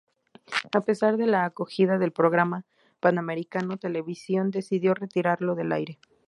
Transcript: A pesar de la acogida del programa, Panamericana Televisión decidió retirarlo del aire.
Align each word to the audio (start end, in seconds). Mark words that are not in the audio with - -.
A 0.73 0.81
pesar 0.81 1.15
de 1.17 1.27
la 1.27 1.45
acogida 1.45 1.99
del 1.99 2.11
programa, 2.11 2.65
Panamericana 2.99 3.77
Televisión 3.77 4.49
decidió 4.49 4.95
retirarlo 4.95 5.53
del 5.53 5.71
aire. 5.71 5.99